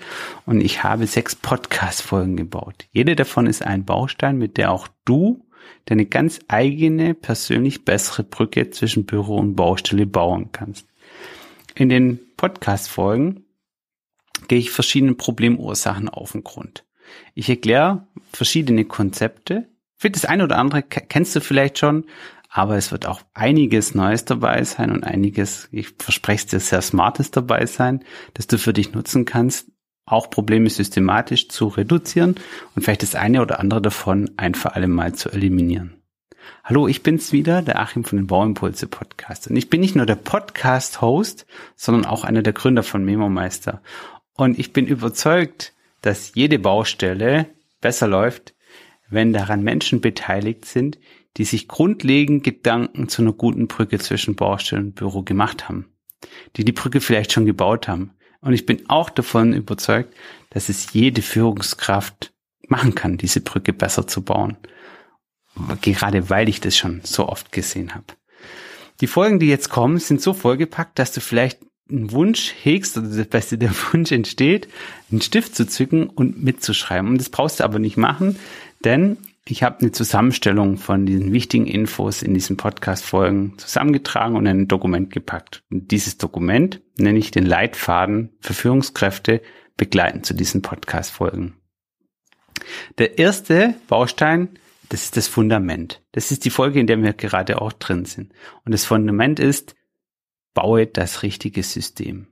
Und 0.44 0.60
ich 0.60 0.82
habe 0.82 1.06
sechs 1.06 1.34
Podcast-Folgen 1.34 2.36
gebaut. 2.36 2.86
Jede 2.92 3.16
davon 3.16 3.46
ist 3.46 3.64
ein 3.64 3.84
Baustein, 3.84 4.38
mit 4.38 4.56
der 4.56 4.70
auch 4.70 4.88
du 5.04 5.44
deine 5.86 6.06
ganz 6.06 6.40
eigene, 6.48 7.14
persönlich 7.14 7.84
bessere 7.84 8.22
Brücke 8.22 8.70
zwischen 8.70 9.06
Büro 9.06 9.36
und 9.36 9.54
Baustelle 9.54 10.06
bauen 10.06 10.50
kannst. 10.52 10.86
In 11.74 11.88
den 11.88 12.20
Podcast-Folgen 12.36 13.44
gehe 14.48 14.58
ich 14.58 14.70
verschiedene 14.70 15.14
Problemursachen 15.14 16.08
auf 16.08 16.32
den 16.32 16.44
Grund. 16.44 16.84
Ich 17.34 17.48
erkläre 17.48 18.06
verschiedene 18.32 18.84
Konzepte. 18.84 19.68
Für 19.96 20.10
das 20.10 20.24
eine 20.24 20.44
oder 20.44 20.58
andere 20.58 20.82
kennst 20.82 21.36
du 21.36 21.40
vielleicht 21.40 21.78
schon, 21.78 22.04
aber 22.56 22.76
es 22.76 22.92
wird 22.92 23.06
auch 23.06 23.20
einiges 23.34 23.96
Neues 23.96 24.26
dabei 24.26 24.62
sein 24.62 24.92
und 24.92 25.02
einiges, 25.02 25.68
ich 25.72 25.88
verspreche 25.98 26.44
es 26.44 26.46
dir, 26.46 26.60
sehr 26.60 26.82
Smartes 26.82 27.32
dabei 27.32 27.66
sein, 27.66 28.04
das 28.34 28.46
du 28.46 28.58
für 28.58 28.72
dich 28.72 28.92
nutzen 28.92 29.24
kannst, 29.24 29.72
auch 30.06 30.30
Probleme 30.30 30.70
systematisch 30.70 31.48
zu 31.48 31.66
reduzieren 31.66 32.36
und 32.76 32.82
vielleicht 32.82 33.02
das 33.02 33.16
eine 33.16 33.42
oder 33.42 33.58
andere 33.58 33.82
davon 33.82 34.30
ein 34.36 34.54
für 34.54 34.76
alle 34.76 34.86
Mal 34.86 35.16
zu 35.16 35.30
eliminieren. 35.30 35.96
Hallo, 36.62 36.86
ich 36.86 37.02
bin's 37.02 37.32
wieder, 37.32 37.60
der 37.60 37.80
Achim 37.80 38.04
von 38.04 38.18
den 38.18 38.28
Bauimpulse 38.28 38.86
Podcast. 38.86 39.48
Und 39.48 39.56
ich 39.56 39.68
bin 39.68 39.80
nicht 39.80 39.96
nur 39.96 40.06
der 40.06 40.14
Podcast-Host, 40.14 41.46
sondern 41.74 42.06
auch 42.06 42.22
einer 42.22 42.42
der 42.42 42.52
Gründer 42.52 42.84
von 42.84 43.04
Memo 43.04 43.28
Meister. 43.28 43.82
Und 44.34 44.60
ich 44.60 44.72
bin 44.72 44.86
überzeugt, 44.86 45.72
dass 46.02 46.36
jede 46.36 46.60
Baustelle 46.60 47.46
besser 47.80 48.06
läuft, 48.06 48.54
wenn 49.10 49.32
daran 49.32 49.64
Menschen 49.64 50.00
beteiligt 50.00 50.66
sind, 50.66 50.98
die 51.36 51.44
sich 51.44 51.68
grundlegend 51.68 52.44
Gedanken 52.44 53.08
zu 53.08 53.22
einer 53.22 53.32
guten 53.32 53.66
Brücke 53.66 53.98
zwischen 53.98 54.36
Baustelle 54.36 54.82
und 54.82 54.94
Büro 54.94 55.22
gemacht 55.22 55.68
haben, 55.68 55.86
die 56.56 56.64
die 56.64 56.72
Brücke 56.72 57.00
vielleicht 57.00 57.32
schon 57.32 57.46
gebaut 57.46 57.88
haben. 57.88 58.12
Und 58.40 58.52
ich 58.52 58.66
bin 58.66 58.88
auch 58.88 59.10
davon 59.10 59.52
überzeugt, 59.52 60.14
dass 60.50 60.68
es 60.68 60.92
jede 60.92 61.22
Führungskraft 61.22 62.32
machen 62.68 62.94
kann, 62.94 63.16
diese 63.16 63.40
Brücke 63.40 63.72
besser 63.72 64.06
zu 64.06 64.22
bauen. 64.22 64.56
Gerade 65.82 66.30
weil 66.30 66.48
ich 66.48 66.60
das 66.60 66.76
schon 66.76 67.00
so 67.04 67.28
oft 67.28 67.52
gesehen 67.52 67.94
habe. 67.94 68.06
Die 69.00 69.06
Folgen, 69.06 69.38
die 69.38 69.46
jetzt 69.46 69.70
kommen, 69.70 69.98
sind 69.98 70.20
so 70.20 70.32
vollgepackt, 70.32 70.98
dass 70.98 71.12
du 71.12 71.20
vielleicht 71.20 71.60
einen 71.88 72.12
Wunsch 72.12 72.54
hegst 72.62 72.96
oder 72.96 73.08
das 73.08 73.26
Beste 73.26 73.58
der 73.58 73.70
Wunsch 73.92 74.12
entsteht, 74.12 74.68
einen 75.10 75.20
Stift 75.20 75.54
zu 75.54 75.66
zücken 75.66 76.08
und 76.08 76.42
mitzuschreiben. 76.42 77.10
Und 77.10 77.18
das 77.18 77.28
brauchst 77.28 77.60
du 77.60 77.64
aber 77.64 77.78
nicht 77.78 77.96
machen, 77.96 78.38
denn 78.84 79.16
ich 79.46 79.62
habe 79.62 79.80
eine 79.80 79.92
Zusammenstellung 79.92 80.78
von 80.78 81.06
diesen 81.06 81.32
wichtigen 81.32 81.66
Infos 81.66 82.22
in 82.22 82.34
diesen 82.34 82.56
Podcast-Folgen 82.56 83.58
zusammengetragen 83.58 84.36
und 84.36 84.46
in 84.46 84.60
ein 84.60 84.68
Dokument 84.68 85.10
gepackt. 85.10 85.62
Und 85.70 85.90
dieses 85.90 86.16
Dokument 86.16 86.80
nenne 86.96 87.18
ich 87.18 87.30
den 87.30 87.44
Leitfaden 87.44 88.30
für 88.40 88.54
Führungskräfte 88.54 89.42
begleitend 89.76 90.24
zu 90.24 90.34
diesen 90.34 90.62
Podcast-Folgen. 90.62 91.54
Der 92.98 93.18
erste 93.18 93.74
Baustein 93.88 94.58
das 94.88 95.04
ist 95.04 95.16
das 95.16 95.28
Fundament. 95.28 96.02
Das 96.12 96.30
ist 96.30 96.44
die 96.44 96.50
Folge, 96.50 96.80
in 96.80 96.86
der 96.86 97.02
wir 97.02 97.12
gerade 97.14 97.60
auch 97.60 97.72
drin 97.72 98.04
sind. 98.04 98.32
Und 98.64 98.72
das 98.72 98.84
Fundament 98.84 99.40
ist, 99.40 99.74
baue 100.52 100.86
das 100.86 101.22
richtige 101.22 101.62
System. 101.62 102.28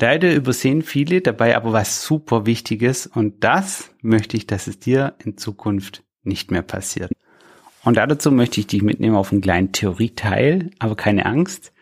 Leider 0.00 0.34
übersehen 0.34 0.82
viele 0.82 1.20
dabei 1.20 1.56
aber 1.56 1.72
was 1.72 2.02
super 2.02 2.46
Wichtiges 2.46 3.06
und 3.06 3.44
das 3.44 3.94
möchte 4.02 4.36
ich, 4.36 4.46
dass 4.46 4.66
es 4.66 4.80
dir 4.80 5.14
in 5.22 5.36
Zukunft 5.36 6.02
nicht 6.22 6.50
mehr 6.50 6.62
passiert. 6.62 7.12
Und 7.82 7.96
dazu 7.96 8.30
möchte 8.30 8.60
ich 8.60 8.66
dich 8.66 8.82
mitnehmen 8.82 9.16
auf 9.16 9.32
einen 9.32 9.40
kleinen 9.40 9.72
Theorieteil, 9.72 10.70
aber 10.78 10.96
keine 10.96 11.24
Angst. 11.26 11.72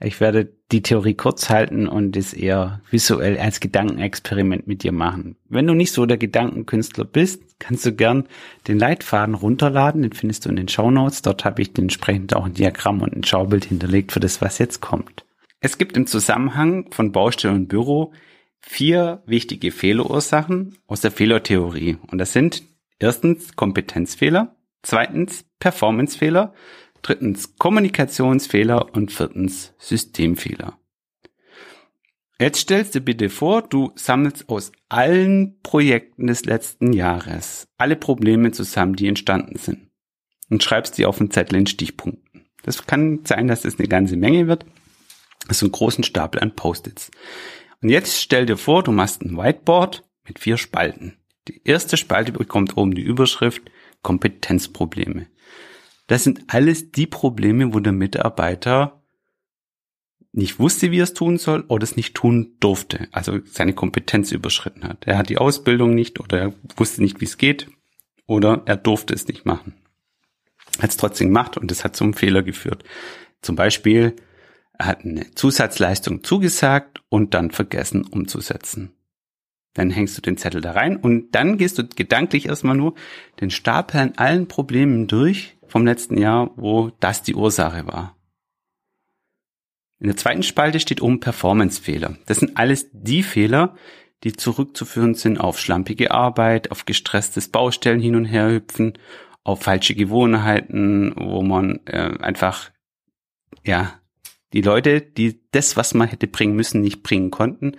Ich 0.00 0.20
werde 0.20 0.52
die 0.72 0.82
Theorie 0.82 1.14
kurz 1.14 1.48
halten 1.48 1.86
und 1.86 2.16
es 2.16 2.32
eher 2.32 2.80
visuell 2.90 3.38
als 3.38 3.60
Gedankenexperiment 3.60 4.66
mit 4.66 4.82
dir 4.82 4.90
machen. 4.90 5.36
Wenn 5.48 5.66
du 5.66 5.74
nicht 5.74 5.92
so 5.92 6.06
der 6.06 6.16
Gedankenkünstler 6.16 7.04
bist, 7.04 7.60
kannst 7.60 7.86
du 7.86 7.92
gern 7.92 8.24
den 8.66 8.78
Leitfaden 8.78 9.34
runterladen. 9.34 10.02
Den 10.02 10.12
findest 10.12 10.44
du 10.44 10.48
in 10.48 10.56
den 10.56 10.68
Show 10.68 10.90
Notes. 10.90 11.22
Dort 11.22 11.44
habe 11.44 11.62
ich 11.62 11.78
entsprechend 11.78 12.34
auch 12.34 12.46
ein 12.46 12.54
Diagramm 12.54 13.00
und 13.02 13.14
ein 13.14 13.22
Schaubild 13.22 13.66
hinterlegt 13.66 14.10
für 14.10 14.20
das, 14.20 14.40
was 14.40 14.58
jetzt 14.58 14.80
kommt. 14.80 15.24
Es 15.60 15.78
gibt 15.78 15.96
im 15.96 16.06
Zusammenhang 16.06 16.90
von 16.90 17.12
Baustelle 17.12 17.54
und 17.54 17.68
Büro 17.68 18.12
vier 18.60 19.22
wichtige 19.26 19.70
Fehlerursachen 19.70 20.78
aus 20.88 21.00
der 21.00 21.12
Fehlertheorie. 21.12 21.98
Und 22.10 22.18
das 22.18 22.32
sind 22.32 22.64
erstens 23.02 23.56
Kompetenzfehler, 23.56 24.56
zweitens 24.82 25.44
Performancefehler, 25.58 26.54
drittens 27.02 27.56
Kommunikationsfehler 27.56 28.94
und 28.94 29.12
viertens 29.12 29.74
Systemfehler. 29.78 30.78
Jetzt 32.38 32.60
stellst 32.60 32.94
du 32.94 33.00
bitte 33.00 33.28
vor, 33.28 33.62
du 33.62 33.92
sammelst 33.94 34.48
aus 34.48 34.72
allen 34.88 35.60
Projekten 35.62 36.26
des 36.26 36.44
letzten 36.44 36.92
Jahres 36.92 37.68
alle 37.78 37.96
Probleme 37.96 38.50
zusammen, 38.50 38.96
die 38.96 39.06
entstanden 39.06 39.56
sind 39.58 39.90
und 40.50 40.62
schreibst 40.62 40.98
die 40.98 41.06
auf 41.06 41.20
einen 41.20 41.30
Zettel 41.30 41.58
in 41.58 41.66
Stichpunkten. 41.66 42.46
Das 42.62 42.86
kann 42.86 43.20
sein, 43.24 43.48
dass 43.48 43.62
das 43.62 43.78
eine 43.78 43.88
ganze 43.88 44.16
Menge 44.16 44.46
wird. 44.48 44.66
Das 45.48 45.58
ist 45.58 45.62
ein 45.62 45.72
großen 45.72 46.04
Stapel 46.04 46.40
an 46.40 46.54
Post-its. 46.54 47.10
Und 47.80 47.88
jetzt 47.88 48.20
stell 48.20 48.46
dir 48.46 48.56
vor, 48.56 48.82
du 48.82 48.92
machst 48.92 49.22
ein 49.22 49.36
Whiteboard 49.36 50.04
mit 50.26 50.38
vier 50.38 50.56
Spalten. 50.56 51.16
Die 51.48 51.60
erste 51.64 51.96
Spalte 51.96 52.32
bekommt 52.32 52.76
oben 52.76 52.94
die 52.94 53.02
Überschrift 53.02 53.62
Kompetenzprobleme. 54.02 55.26
Das 56.06 56.24
sind 56.24 56.44
alles 56.48 56.92
die 56.92 57.06
Probleme, 57.06 57.74
wo 57.74 57.80
der 57.80 57.92
Mitarbeiter 57.92 59.02
nicht 60.32 60.58
wusste, 60.58 60.90
wie 60.90 61.00
er 61.00 61.04
es 61.04 61.14
tun 61.14 61.38
soll 61.38 61.64
oder 61.68 61.84
es 61.84 61.96
nicht 61.96 62.14
tun 62.14 62.56
durfte, 62.58 63.08
also 63.12 63.40
seine 63.44 63.74
Kompetenz 63.74 64.32
überschritten 64.32 64.84
hat. 64.84 65.06
Er 65.06 65.18
hat 65.18 65.28
die 65.28 65.38
Ausbildung 65.38 65.94
nicht 65.94 66.20
oder 66.20 66.38
er 66.38 66.54
wusste 66.76 67.02
nicht, 67.02 67.20
wie 67.20 67.26
es 67.26 67.38
geht 67.38 67.68
oder 68.26 68.62
er 68.64 68.76
durfte 68.76 69.14
es 69.14 69.28
nicht 69.28 69.44
machen. 69.44 69.74
Hat 70.80 70.90
es 70.90 70.96
trotzdem 70.96 71.28
gemacht 71.28 71.58
und 71.58 71.70
es 71.70 71.84
hat 71.84 71.96
zum 71.96 72.14
Fehler 72.14 72.42
geführt. 72.42 72.82
Zum 73.42 73.56
Beispiel, 73.56 74.16
er 74.78 74.86
hat 74.86 75.04
eine 75.04 75.30
Zusatzleistung 75.34 76.24
zugesagt 76.24 77.02
und 77.10 77.34
dann 77.34 77.50
vergessen 77.50 78.04
umzusetzen. 78.04 78.94
Dann 79.74 79.90
hängst 79.90 80.16
du 80.18 80.22
den 80.22 80.36
Zettel 80.36 80.60
da 80.60 80.72
rein 80.72 80.96
und 80.96 81.34
dann 81.34 81.56
gehst 81.56 81.78
du 81.78 81.86
gedanklich 81.86 82.46
erstmal 82.46 82.76
nur 82.76 82.94
den 83.40 83.50
Stapel 83.50 84.00
an 84.00 84.12
allen 84.16 84.48
Problemen 84.48 85.06
durch 85.06 85.56
vom 85.66 85.86
letzten 85.86 86.18
Jahr, 86.18 86.50
wo 86.56 86.90
das 87.00 87.22
die 87.22 87.34
Ursache 87.34 87.86
war. 87.86 88.16
In 89.98 90.08
der 90.08 90.16
zweiten 90.16 90.42
Spalte 90.42 90.80
steht 90.80 91.00
oben 91.00 91.20
Performance-Fehler. 91.20 92.18
Das 92.26 92.38
sind 92.38 92.56
alles 92.56 92.88
die 92.92 93.22
Fehler, 93.22 93.76
die 94.24 94.32
zurückzuführen 94.32 95.14
sind 95.14 95.38
auf 95.38 95.58
schlampige 95.58 96.10
Arbeit, 96.10 96.70
auf 96.70 96.84
gestresstes 96.84 97.48
Baustellen 97.48 98.00
hin 98.00 98.16
und 98.16 98.24
her 98.24 98.50
hüpfen, 98.50 98.94
auf 99.44 99.62
falsche 99.62 99.94
Gewohnheiten, 99.94 101.14
wo 101.16 101.42
man 101.42 101.80
äh, 101.86 102.18
einfach 102.20 102.70
ja 103.64 104.00
die 104.52 104.60
Leute, 104.60 105.00
die 105.00 105.40
das, 105.52 105.76
was 105.76 105.94
man 105.94 106.08
hätte 106.08 106.26
bringen 106.26 106.54
müssen, 106.54 106.80
nicht 106.80 107.02
bringen 107.02 107.30
konnten, 107.30 107.76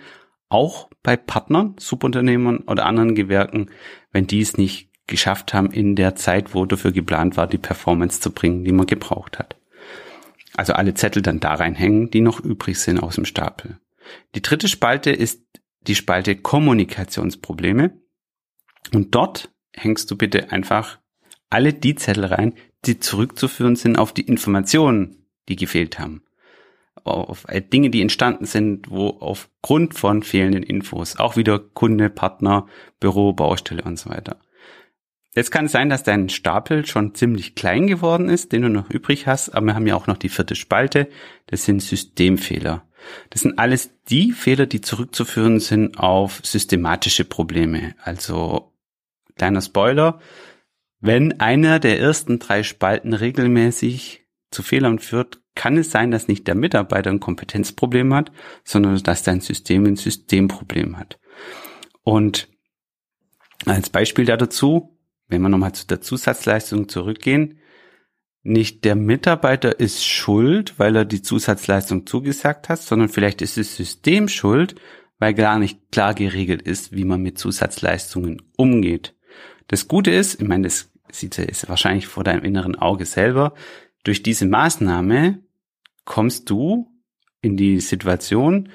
auch 0.48 0.88
bei 1.02 1.16
Partnern, 1.16 1.76
Subunternehmern 1.78 2.58
oder 2.58 2.86
anderen 2.86 3.14
Gewerken, 3.14 3.70
wenn 4.12 4.26
die 4.26 4.40
es 4.40 4.56
nicht 4.56 4.90
geschafft 5.06 5.52
haben, 5.52 5.70
in 5.70 5.96
der 5.96 6.14
Zeit, 6.14 6.54
wo 6.54 6.64
dafür 6.64 6.92
geplant 6.92 7.36
war, 7.36 7.46
die 7.46 7.58
Performance 7.58 8.20
zu 8.20 8.30
bringen, 8.32 8.64
die 8.64 8.72
man 8.72 8.86
gebraucht 8.86 9.38
hat. 9.38 9.56
Also 10.56 10.72
alle 10.72 10.94
Zettel 10.94 11.22
dann 11.22 11.40
da 11.40 11.54
reinhängen, 11.54 12.10
die 12.10 12.20
noch 12.20 12.40
übrig 12.40 12.78
sind 12.78 13.00
aus 13.00 13.16
dem 13.16 13.24
Stapel. 13.24 13.78
Die 14.34 14.42
dritte 14.42 14.68
Spalte 14.68 15.10
ist 15.10 15.42
die 15.80 15.94
Spalte 15.94 16.36
Kommunikationsprobleme. 16.36 18.00
Und 18.92 19.14
dort 19.14 19.52
hängst 19.72 20.10
du 20.10 20.16
bitte 20.16 20.52
einfach 20.52 21.00
alle 21.50 21.72
die 21.72 21.96
Zettel 21.96 22.26
rein, 22.26 22.54
die 22.84 23.00
zurückzuführen 23.00 23.76
sind 23.76 23.98
auf 23.98 24.12
die 24.12 24.22
Informationen, 24.22 25.26
die 25.48 25.56
gefehlt 25.56 25.98
haben 25.98 26.22
auf 27.04 27.44
äh, 27.48 27.60
Dinge, 27.60 27.90
die 27.90 28.02
entstanden 28.02 28.46
sind, 28.46 28.90
wo 28.90 29.08
aufgrund 29.20 29.94
von 29.94 30.22
fehlenden 30.22 30.62
Infos, 30.62 31.16
auch 31.16 31.36
wieder 31.36 31.58
Kunde, 31.58 32.10
Partner, 32.10 32.66
Büro, 33.00 33.32
Baustelle 33.32 33.82
und 33.82 33.98
so 33.98 34.10
weiter. 34.10 34.38
Jetzt 35.34 35.50
kann 35.50 35.66
es 35.66 35.72
sein, 35.72 35.88
dass 35.88 36.04
dein 36.04 36.28
Stapel 36.28 36.86
schon 36.86 37.14
ziemlich 37.14 37.56
klein 37.56 37.88
geworden 37.88 38.28
ist, 38.28 38.52
den 38.52 38.62
du 38.62 38.68
noch 38.68 38.88
übrig 38.88 39.26
hast, 39.26 39.50
aber 39.50 39.66
wir 39.66 39.74
haben 39.74 39.86
ja 39.86 39.96
auch 39.96 40.06
noch 40.06 40.16
die 40.16 40.28
vierte 40.28 40.54
Spalte, 40.54 41.08
das 41.46 41.64
sind 41.64 41.82
Systemfehler. 41.82 42.86
Das 43.30 43.42
sind 43.42 43.58
alles 43.58 43.90
die 44.08 44.32
Fehler, 44.32 44.66
die 44.66 44.80
zurückzuführen 44.80 45.60
sind 45.60 45.98
auf 45.98 46.40
systematische 46.42 47.24
Probleme. 47.24 47.94
Also 48.02 48.72
kleiner 49.36 49.60
Spoiler, 49.60 50.20
wenn 51.00 51.40
einer 51.40 51.80
der 51.80 51.98
ersten 52.00 52.38
drei 52.38 52.62
Spalten 52.62 53.12
regelmäßig 53.12 54.23
zu 54.54 54.62
Fehlern 54.62 54.98
führt, 54.98 55.40
kann 55.54 55.76
es 55.76 55.90
sein, 55.90 56.10
dass 56.10 56.28
nicht 56.28 56.46
der 56.46 56.54
Mitarbeiter 56.54 57.10
ein 57.10 57.20
Kompetenzproblem 57.20 58.14
hat, 58.14 58.32
sondern 58.64 59.00
dass 59.02 59.22
dein 59.22 59.40
System 59.40 59.84
ein 59.84 59.96
Systemproblem 59.96 60.98
hat. 60.98 61.18
Und 62.02 62.48
als 63.66 63.90
Beispiel 63.90 64.24
dazu, 64.24 64.98
wenn 65.28 65.42
wir 65.42 65.48
nochmal 65.48 65.72
zu 65.72 65.86
der 65.86 66.00
Zusatzleistung 66.00 66.88
zurückgehen, 66.88 67.58
nicht 68.42 68.84
der 68.84 68.94
Mitarbeiter 68.94 69.80
ist 69.80 70.04
schuld, 70.04 70.78
weil 70.78 70.96
er 70.96 71.04
die 71.06 71.22
Zusatzleistung 71.22 72.06
zugesagt 72.06 72.68
hat, 72.68 72.80
sondern 72.80 73.08
vielleicht 73.08 73.40
ist 73.40 73.56
das 73.56 73.74
System 73.74 74.28
schuld, 74.28 74.74
weil 75.18 75.32
gar 75.32 75.58
nicht 75.58 75.90
klar 75.90 76.12
geregelt 76.12 76.60
ist, 76.60 76.92
wie 76.92 77.04
man 77.04 77.22
mit 77.22 77.38
Zusatzleistungen 77.38 78.42
umgeht. 78.56 79.14
Das 79.68 79.88
Gute 79.88 80.10
ist, 80.10 80.42
ich 80.42 80.46
meine, 80.46 80.64
das 80.64 80.90
sieht 81.10 81.38
es 81.38 81.68
wahrscheinlich 81.68 82.06
vor 82.06 82.22
deinem 82.24 82.44
inneren 82.44 82.76
Auge 82.76 83.06
selber, 83.06 83.54
durch 84.04 84.22
diese 84.22 84.46
Maßnahme 84.46 85.40
kommst 86.04 86.50
du 86.50 86.90
in 87.40 87.56
die 87.56 87.80
Situation, 87.80 88.70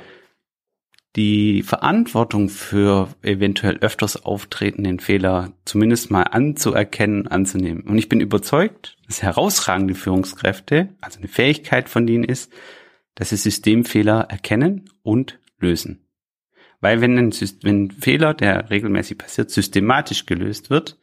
die 1.15 1.63
Verantwortung 1.63 2.49
für 2.49 3.09
eventuell 3.23 3.77
öfters 3.77 4.25
auftretenden 4.25 4.99
Fehler 4.99 5.53
zumindest 5.65 6.11
mal 6.11 6.23
anzuerkennen, 6.23 7.27
anzunehmen. 7.27 7.83
Und 7.83 7.97
ich 7.97 8.09
bin 8.09 8.21
überzeugt, 8.21 8.97
dass 9.07 9.23
herausragende 9.23 9.95
Führungskräfte, 9.95 10.89
also 11.01 11.19
eine 11.19 11.27
Fähigkeit 11.27 11.89
von 11.89 12.05
denen 12.05 12.23
ist, 12.23 12.51
dass 13.15 13.29
sie 13.29 13.37
Systemfehler 13.37 14.27
erkennen 14.29 14.89
und 15.01 15.39
lösen. 15.59 16.05
Weil 16.79 17.01
wenn 17.01 17.17
ein, 17.17 17.33
wenn 17.63 17.85
ein 17.85 17.91
Fehler, 17.91 18.33
der 18.33 18.69
regelmäßig 18.69 19.17
passiert, 19.17 19.49
systematisch 19.49 20.25
gelöst 20.25 20.69
wird, 20.69 20.99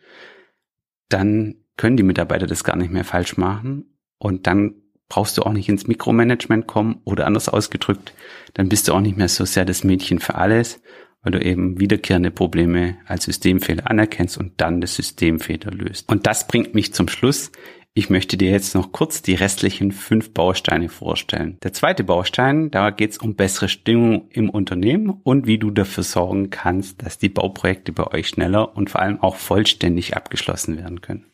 dann 1.09 1.57
können 1.77 1.97
die 1.97 2.03
Mitarbeiter 2.03 2.47
das 2.47 2.65
gar 2.65 2.77
nicht 2.77 2.91
mehr 2.91 3.05
falsch 3.05 3.37
machen 3.37 3.96
und 4.19 4.47
dann 4.47 4.75
brauchst 5.09 5.39
du 5.39 5.43
auch 5.43 5.53
nicht 5.53 5.69
ins 5.69 5.87
Mikromanagement 5.87 6.67
kommen 6.67 7.01
oder 7.05 7.27
anders 7.27 7.49
ausgedrückt, 7.49 8.13
dann 8.55 8.69
bist 8.69 8.89
du 8.89 8.93
auch 8.93 9.01
nicht 9.01 9.17
mehr 9.17 9.29
so 9.29 9.45
sehr 9.45 9.65
das 9.65 9.85
Mädchen 9.85 10.19
für 10.19 10.35
alles, 10.35 10.81
weil 11.23 11.33
du 11.33 11.41
eben 11.45 11.81
wiederkehrende 11.81 12.31
Probleme 12.31 12.97
als 13.07 13.25
Systemfehler 13.25 13.91
anerkennst 13.91 14.39
und 14.39 14.53
dann 14.59 14.81
das 14.81 14.95
Systemfehler 14.97 15.73
löst. 15.73 16.09
Und 16.09 16.27
das 16.27 16.47
bringt 16.47 16.75
mich 16.75 16.95
zum 16.95 17.09
Schluss. 17.09 17.51
Ich 17.95 18.11
möchte 18.11 18.37
dir 18.37 18.51
jetzt 18.51 18.75
noch 18.75 18.93
kurz 18.93 19.23
die 19.23 19.35
restlichen 19.35 19.91
fünf 19.91 20.35
Bausteine 20.35 20.89
vorstellen. 20.89 21.57
Der 21.63 21.73
zweite 21.73 22.05
Baustein, 22.05 22.71
da 22.71 22.91
geht 22.91 23.13
es 23.13 23.19
um 23.19 23.37
bessere 23.37 23.69
Stimmung 23.69 24.29
im 24.31 24.51
Unternehmen 24.51 25.09
und 25.23 25.47
wie 25.47 25.59
du 25.59 25.71
dafür 25.71 26.05
sorgen 26.05 26.51
kannst, 26.51 27.03
dass 27.03 27.19
die 27.19 27.31
Bauprojekte 27.31 27.93
bei 27.93 28.07
euch 28.09 28.29
schneller 28.29 28.77
und 28.77 28.91
vor 28.91 29.01
allem 29.01 29.21
auch 29.21 29.37
vollständig 29.37 30.15
abgeschlossen 30.15 30.77
werden 30.77 31.01
können. 31.01 31.25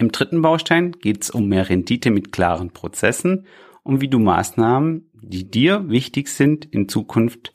Im 0.00 0.12
dritten 0.12 0.40
Baustein 0.40 0.92
geht 0.92 1.24
es 1.24 1.30
um 1.30 1.46
mehr 1.46 1.68
Rendite 1.68 2.10
mit 2.10 2.32
klaren 2.32 2.70
Prozessen 2.70 3.44
und 3.82 4.00
wie 4.00 4.08
du 4.08 4.18
Maßnahmen, 4.18 5.10
die 5.12 5.50
dir 5.50 5.90
wichtig 5.90 6.28
sind, 6.28 6.64
in 6.64 6.88
Zukunft 6.88 7.52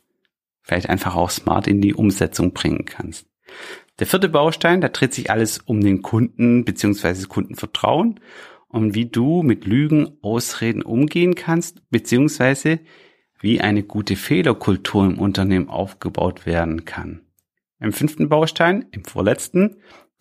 vielleicht 0.61 0.87
einfach 0.87 1.15
auch 1.15 1.31
smart 1.31 1.65
in 1.65 1.81
die 1.81 1.95
Umsetzung 1.95 2.53
bringen 2.53 2.85
kannst. 2.85 3.25
Der 3.97 4.05
vierte 4.05 4.29
Baustein, 4.29 4.79
da 4.79 4.89
dreht 4.89 5.15
sich 5.15 5.31
alles 5.31 5.57
um 5.57 5.81
den 5.81 6.03
Kunden 6.03 6.65
bzw. 6.65 7.25
Kundenvertrauen 7.25 8.19
und 8.67 8.93
wie 8.93 9.07
du 9.07 9.41
mit 9.41 9.65
Lügen, 9.65 10.19
Ausreden 10.21 10.83
umgehen 10.83 11.33
kannst 11.33 11.81
bzw. 11.89 12.77
wie 13.39 13.59
eine 13.59 13.81
gute 13.81 14.15
Fehlerkultur 14.15 15.03
im 15.03 15.17
Unternehmen 15.17 15.69
aufgebaut 15.69 16.45
werden 16.45 16.85
kann. 16.85 17.21
Im 17.79 17.91
fünften 17.91 18.29
Baustein, 18.29 18.85
im 18.91 19.03
vorletzten, 19.03 19.77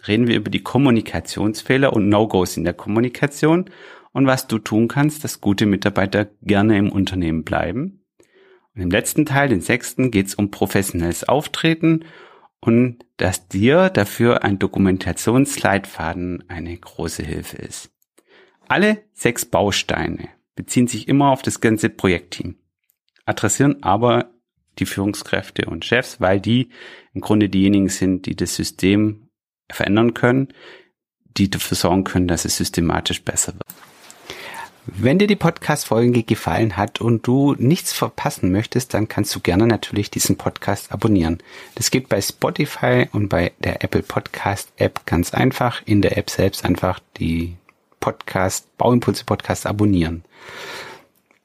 reden 0.06 0.26
wir 0.26 0.37
über 0.37 0.50
die 0.50 0.62
Kommunikationsfehler 0.62 1.92
und 1.92 2.08
No-Gos 2.08 2.56
in 2.56 2.64
der 2.64 2.75
Kommunikation 2.75 3.70
und 4.12 4.26
was 4.26 4.46
du 4.46 4.58
tun 4.58 4.88
kannst, 4.88 5.25
dass 5.25 5.40
gute 5.40 5.66
Mitarbeiter 5.66 6.28
gerne 6.42 6.78
im 6.78 6.92
Unternehmen 6.92 7.44
bleiben. 7.44 8.04
Und 8.75 8.82
im 8.82 8.90
letzten 8.90 9.26
Teil, 9.26 9.49
den 9.49 9.61
sechsten, 9.61 10.11
geht 10.11 10.26
es 10.26 10.34
um 10.34 10.50
professionelles 10.50 11.25
Auftreten 11.25 12.04
und 12.61 13.04
dass 13.16 13.49
dir 13.49 13.90
dafür 13.90 14.42
ein 14.42 14.58
Dokumentationsleitfaden 14.58 16.44
eine 16.49 16.76
große 16.76 17.23
Hilfe 17.23 17.58
ist. 17.58 17.90
Alle 18.68 19.04
sechs 19.12 19.44
Bausteine 19.44 20.28
beziehen 20.56 20.87
sich 20.87 21.08
immer 21.08 21.30
auf 21.30 21.42
das 21.42 21.61
ganze 21.61 21.90
Projektteam, 21.90 22.56
adressieren 23.26 23.82
aber 23.82 24.30
die 24.78 24.87
Führungskräfte 24.87 25.66
und 25.66 25.84
Chefs, 25.84 26.20
weil 26.20 26.40
die 26.40 26.70
im 27.12 27.20
Grunde 27.20 27.49
diejenigen 27.49 27.88
sind, 27.88 28.26
die 28.26 28.34
das 28.34 28.56
System 28.56 29.23
verändern 29.71 30.14
können, 30.14 30.49
die 31.37 31.50
dafür 31.50 31.76
sorgen 31.76 32.04
können, 32.04 32.28
dass 32.28 32.44
es 32.44 32.56
systematisch 32.56 33.23
besser 33.23 33.54
wird. 33.54 33.62
Wenn 34.87 35.18
dir 35.18 35.26
die 35.26 35.35
Podcast-Folge 35.35 36.25
gefallen 36.25 36.76
hat 36.76 37.00
und 37.00 37.26
du 37.26 37.54
nichts 37.59 37.94
verpassen 37.94 38.52
möchtest, 38.52 38.92
dann 38.92 39.09
kannst 39.09 39.35
du 39.35 39.40
gerne 39.40 39.66
natürlich 39.66 40.11
diesen 40.11 40.37
Podcast 40.37 40.92
abonnieren. 40.92 41.38
Das 41.75 41.90
geht 41.90 42.11
bei 42.11 42.21
Spotify 42.21 43.09
und 43.11 43.30
bei 43.30 43.52
der 43.61 43.83
Apple 43.83 44.02
Podcast 44.02 44.73
App 44.76 45.06
ganz 45.06 45.33
einfach. 45.33 45.80
In 45.87 46.02
der 46.02 46.18
App 46.18 46.28
selbst 46.28 46.66
einfach 46.66 47.00
die 47.16 47.56
Podcast, 47.99 48.76
Bauimpulse 48.76 49.25
Podcast 49.25 49.64
abonnieren. 49.64 50.23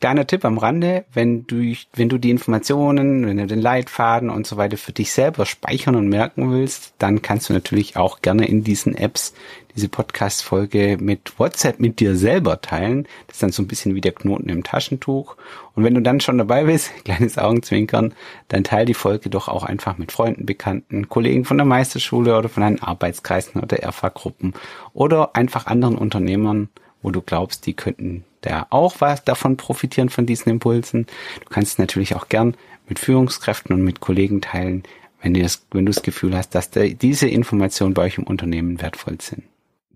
Kleiner 0.01 0.25
Tipp 0.25 0.45
am 0.45 0.57
Rande, 0.57 1.03
wenn 1.11 1.45
du, 1.45 1.75
wenn 1.93 2.07
du 2.07 2.17
die 2.17 2.29
Informationen, 2.29 3.27
wenn 3.27 3.35
du 3.35 3.47
den 3.47 3.59
Leitfaden 3.59 4.29
und 4.29 4.47
so 4.47 4.55
weiter 4.55 4.77
für 4.77 4.93
dich 4.93 5.11
selber 5.11 5.45
speichern 5.45 5.95
und 5.95 6.07
merken 6.07 6.53
willst, 6.53 6.93
dann 6.99 7.21
kannst 7.21 7.49
du 7.49 7.53
natürlich 7.53 7.97
auch 7.97 8.21
gerne 8.21 8.47
in 8.47 8.63
diesen 8.63 8.95
Apps 8.95 9.33
diese 9.75 9.89
Podcast-Folge 9.89 10.97
mit 11.01 11.37
WhatsApp 11.37 11.81
mit 11.81 11.99
dir 11.99 12.15
selber 12.15 12.61
teilen. 12.61 13.09
Das 13.27 13.35
ist 13.35 13.43
dann 13.43 13.51
so 13.51 13.61
ein 13.61 13.67
bisschen 13.67 13.93
wie 13.93 13.99
der 13.99 14.13
Knoten 14.13 14.47
im 14.47 14.63
Taschentuch. 14.63 15.35
Und 15.75 15.83
wenn 15.83 15.95
du 15.95 16.01
dann 16.01 16.21
schon 16.21 16.37
dabei 16.37 16.63
bist, 16.63 16.91
kleines 17.03 17.37
Augenzwinkern, 17.37 18.13
dann 18.47 18.63
teile 18.63 18.85
die 18.85 18.93
Folge 18.93 19.29
doch 19.29 19.49
auch 19.49 19.63
einfach 19.63 19.97
mit 19.97 20.13
Freunden, 20.13 20.45
Bekannten, 20.45 21.09
Kollegen 21.09 21.43
von 21.43 21.57
der 21.57 21.65
Meisterschule 21.65 22.37
oder 22.37 22.47
von 22.47 22.63
deinen 22.63 22.81
Arbeitskreisen 22.81 23.61
oder 23.61 23.85
RFA-Gruppen 23.85 24.53
oder 24.93 25.35
einfach 25.35 25.65
anderen 25.65 25.97
Unternehmern, 25.97 26.69
wo 27.01 27.11
du 27.11 27.21
glaubst, 27.21 27.65
die 27.65 27.73
könnten 27.73 28.23
da 28.41 28.67
auch 28.69 28.95
was 28.99 29.23
davon 29.23 29.57
profitieren 29.57 30.09
von 30.09 30.25
diesen 30.25 30.49
Impulsen. 30.49 31.05
Du 31.43 31.49
kannst 31.49 31.79
natürlich 31.79 32.15
auch 32.15 32.29
gern 32.29 32.55
mit 32.87 32.99
Führungskräften 32.99 33.73
und 33.75 33.83
mit 33.83 33.99
Kollegen 33.99 34.41
teilen, 34.41 34.83
wenn 35.21 35.33
du 35.33 35.41
das, 35.41 35.65
wenn 35.71 35.85
du 35.85 35.91
das 35.91 36.01
Gefühl 36.01 36.35
hast, 36.35 36.55
dass 36.55 36.71
da 36.71 36.85
diese 36.85 37.27
Informationen 37.27 37.93
bei 37.93 38.03
euch 38.03 38.17
im 38.17 38.23
Unternehmen 38.23 38.81
wertvoll 38.81 39.17
sind. 39.21 39.43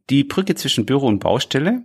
Die 0.10 0.24
Brücke 0.24 0.56
zwischen 0.56 0.86
Büro 0.86 1.08
und 1.08 1.20
Baustelle 1.20 1.84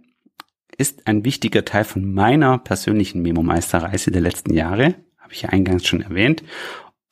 ist 0.77 1.07
ein 1.07 1.25
wichtiger 1.25 1.65
Teil 1.65 1.85
von 1.85 2.13
meiner 2.13 2.59
persönlichen 2.59 3.23
Memo-Meisterreise 3.23 4.11
der 4.11 4.21
letzten 4.21 4.55
Jahre, 4.55 4.95
habe 5.19 5.33
ich 5.33 5.43
ja 5.43 5.51
eingangs 5.51 5.87
schon 5.87 6.01
erwähnt. 6.01 6.43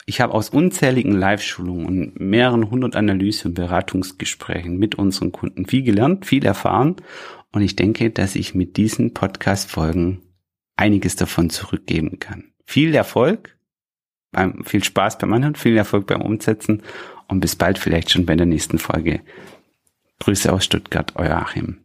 Ich 0.08 0.20
habe 0.20 0.34
aus 0.34 0.50
unzähligen 0.50 1.12
Live-Schulungen 1.12 1.86
und 1.86 2.20
mehreren 2.20 2.70
hundert 2.70 2.94
Analyse- 2.94 3.48
und 3.48 3.54
Beratungsgesprächen 3.54 4.78
mit 4.78 4.94
unseren 4.94 5.32
Kunden 5.32 5.66
viel 5.66 5.82
gelernt, 5.82 6.24
viel 6.26 6.46
erfahren 6.46 6.94
und 7.50 7.62
ich 7.62 7.74
denke, 7.74 8.10
dass 8.10 8.36
ich 8.36 8.54
mit 8.54 8.76
diesen 8.76 9.14
Podcast-Folgen 9.14 10.22
einiges 10.76 11.16
davon 11.16 11.50
zurückgeben 11.50 12.20
kann. 12.20 12.52
Viel 12.64 12.94
Erfolg, 12.94 13.58
beim, 14.30 14.64
viel 14.64 14.84
Spaß 14.84 15.18
beim 15.18 15.32
Anhören, 15.32 15.56
viel 15.56 15.76
Erfolg 15.76 16.06
beim 16.06 16.22
Umsetzen 16.22 16.84
und 17.26 17.40
bis 17.40 17.56
bald 17.56 17.76
vielleicht 17.76 18.10
schon 18.12 18.26
bei 18.26 18.36
der 18.36 18.46
nächsten 18.46 18.78
Folge. 18.78 19.22
Grüße 20.20 20.52
aus 20.52 20.64
Stuttgart, 20.64 21.14
euer 21.16 21.36
Achim. 21.36 21.78